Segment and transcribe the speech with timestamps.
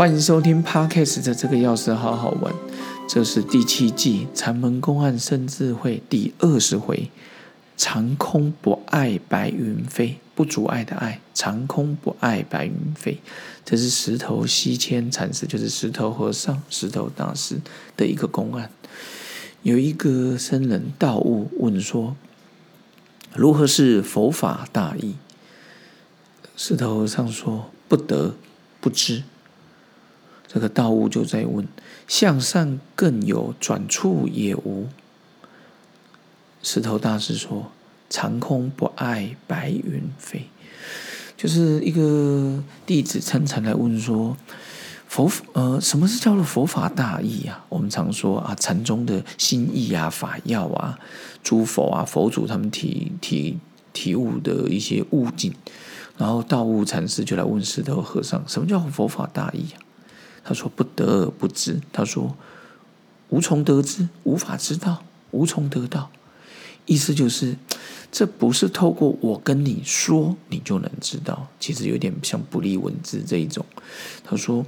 [0.00, 2.54] 欢迎收听 Podcast 的这个钥匙好好玩，
[3.06, 7.10] 这是第七季禅门公案生智慧第二十回，
[7.76, 13.20] 长空不爱白云飞，不阻碍的爱，长空不爱白云飞，
[13.62, 17.60] 这是石头西迁禅师，就是石头和尚、石头大师
[17.94, 18.70] 的一个公案。
[19.62, 22.16] 有一个僧人道悟问说
[23.36, 25.16] ：“如何是佛法大意？”
[26.56, 28.36] 石头和尚说：“不得
[28.80, 29.24] 不知。”
[30.52, 31.64] 这个道悟就在问
[32.08, 34.88] ：“向上更有转处也无？”
[36.60, 37.70] 石头大师说
[38.10, 40.48] ：“长空不爱白云飞。”
[41.38, 44.36] 就是一个弟子参禅来问说
[45.06, 47.64] ：“佛呃，什么是叫做佛法大义啊？
[47.68, 50.98] 我们常说啊，禅宗的心意啊、法要啊、
[51.44, 53.56] 诸佛啊、佛祖他们提提
[53.92, 55.54] 提悟的一些悟境。
[56.18, 59.78] 然后道悟禅师就来问石头和尚：什么叫佛法大义啊？”
[60.44, 62.36] 他说：“不得而不知。”他说
[63.30, 66.10] ：“无从得知，无法知道，无从得到。”
[66.86, 67.56] 意思就是，
[68.10, 71.46] 这不是透过我跟你说，你就能知道。
[71.60, 73.64] 其实有点像不立文字这一种。
[74.24, 74.66] 他说：“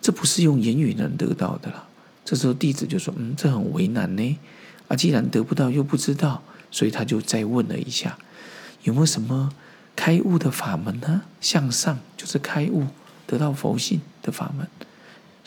[0.00, 1.88] 这不是用言语能得到的了。”
[2.24, 4.38] 这时候弟子就说：“嗯，这很为难呢。
[4.86, 8.16] 啊，既然得不到又不知道，所以他就再问了一下，
[8.84, 9.50] 有没有什么
[9.96, 11.22] 开悟的法门呢？
[11.40, 12.86] 向上就是开悟，
[13.26, 14.68] 得到佛性的法门。”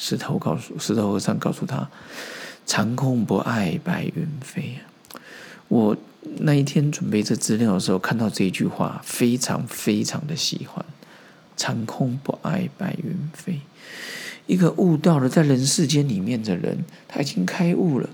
[0.01, 1.89] 石头告诉石头和尚告诉他
[2.65, 4.79] ：“长空不爱白云飞。”
[5.67, 5.95] 我
[6.37, 10.83] 那一天准备这资料的时候，看到这句话，非常非常的喜欢。
[11.57, 13.59] 长空不爱白云飞，
[14.47, 18.09] 一个悟道了在人世间里面的人，他已经开悟了，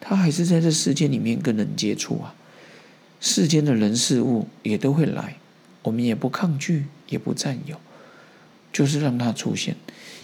[0.00, 2.34] 他还是在这世间里面跟人接触啊。
[3.20, 5.36] 世间的人事物也都会来，
[5.82, 7.76] 我们也不抗拒，也不占有，
[8.72, 9.76] 就是让它出现。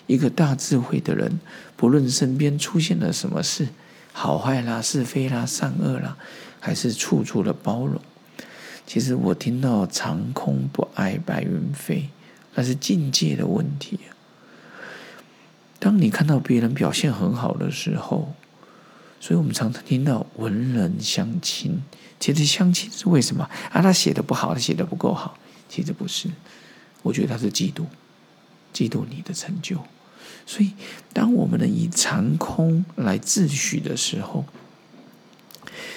[0.07, 1.41] 一个大智慧的人，
[1.77, 3.69] 不论身边出现了什么事，
[4.13, 6.17] 好坏啦、是非啦、善恶啦，
[6.61, 8.01] 还是处处的包容。
[8.87, 12.11] 其实我听到“长空不爱白云飞”，
[12.55, 13.99] 那是境界的问题。
[15.79, 18.35] 当你看到别人表现很好的时候，
[19.21, 21.83] 所以我们常常听到“文人相亲”。
[22.21, 23.49] 其实相亲是为什么？
[23.73, 25.39] 啊，他写的不好，他写的不够好。
[25.69, 26.29] 其实不是，
[27.03, 27.85] 我觉得他是嫉妒。
[28.75, 29.79] 嫉妒你的成就，
[30.45, 30.73] 所以
[31.13, 34.45] 当我们能以长空来自诩的时候，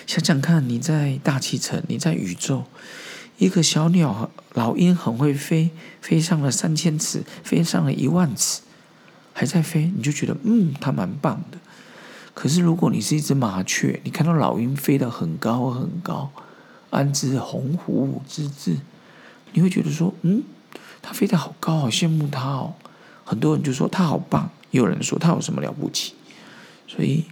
[0.05, 2.65] 想想看，你在大气层，你在宇宙，
[3.39, 8.61] 一个小鸟老鹰很会飞，飞上了三千尺，飞上了一万尺，
[9.33, 11.57] 还在飞，你就觉得嗯，它蛮棒的。
[12.35, 16.31] 可是如果你是一只麻雀，你看到老鹰飞得很高很高，
[16.91, 18.77] 安知鸿鹄之志，
[19.53, 20.43] 你会觉得说嗯。
[21.07, 22.73] 他飞得好高，好羡慕他哦。
[23.23, 26.13] 很多人就说他好棒，也有人说他有什么了不起。
[26.85, 27.23] 所以，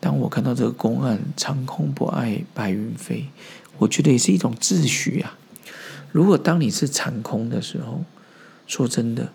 [0.00, 3.26] 当我看到这个公案“长空不爱白云飞”，
[3.76, 5.36] 我觉得也是一种自诩啊。
[6.10, 8.02] 如果当你是长空的时候，
[8.66, 9.30] 说真的，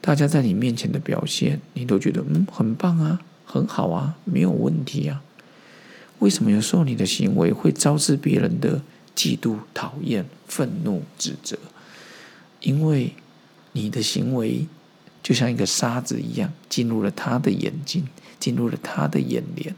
[0.00, 5.20] 大家在你面前的表现，你都觉得嗯很棒啊，很好啊，没有问题啊。
[6.20, 8.80] 为什么有时候你的行为会招致别人的
[9.14, 11.58] 嫉妒、讨厌、愤怒、指责？
[12.60, 13.14] 因为
[13.76, 14.66] 你的行为
[15.22, 18.08] 就像一个沙子一样，进入了他的眼睛，
[18.40, 19.74] 进入了他的眼帘，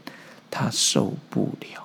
[0.48, 1.84] 他受不了。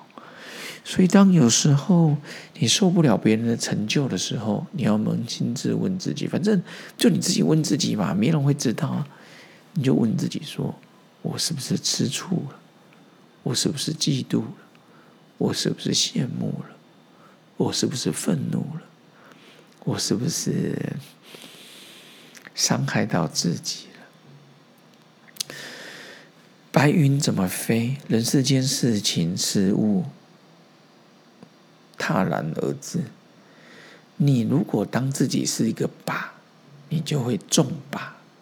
[0.84, 2.16] 所以，当有时候
[2.58, 6.62] 你受不了别人的成就的时候，你要扪心自问自己，反正
[6.96, 9.08] 就你自己问自己嘛，没人会知道啊。
[9.72, 10.72] 你就问自己说：
[11.22, 12.60] 我是不是吃醋了？
[13.42, 14.52] 我是不是嫉妒了？
[15.38, 16.76] 我是不是羡慕了？
[17.56, 18.82] 我是不是愤怒了？
[19.84, 20.76] 我是不是
[22.54, 25.54] 伤害到自己了？
[26.70, 27.96] 白云怎么飞？
[28.08, 30.04] 人世间事情事物，
[31.98, 33.00] 踏然而至。
[34.16, 36.26] 你如果当自己是一个靶，
[36.88, 38.00] 你就会中靶，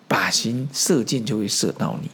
[0.08, 2.10] 靶心射箭就会射到你。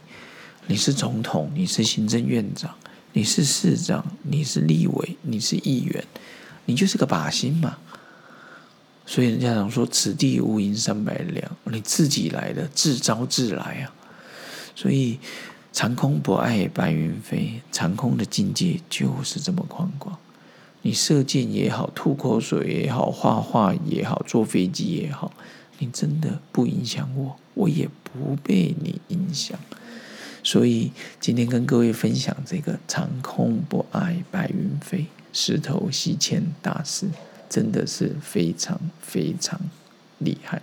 [0.67, 2.75] 你是总统，你是行政院长，
[3.13, 6.05] 你是市长，你是立委，你是议员，
[6.65, 7.79] 你就是个靶心嘛。
[9.11, 13.89] 所以人家常说“此地无银三百两”，你自己来的，自招自来啊！
[14.75, 15.17] 所以
[15.73, 20.15] 长空不爱白云飞，长空的境界就是这么宽广。
[20.83, 25.33] 你射箭也好，吐口水也好，画画也好，坐飞机也好，
[25.79, 29.59] 你真的不影响我，我也不被你影响。
[30.43, 37.07] 所以今天跟各位分享这个“长空不爱白云飞，石头西迁大师”。
[37.49, 39.59] 真的是非常非常
[40.19, 40.61] 厉害，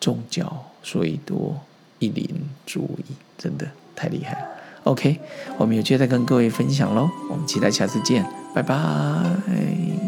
[0.00, 1.60] 众教所以多，
[2.00, 2.28] 一灵
[2.66, 4.48] 足矣，真的太厉害了。
[4.84, 5.20] OK，
[5.58, 10.01] 我们有机会再跟各位分享喽，我们期待下次见，拜拜。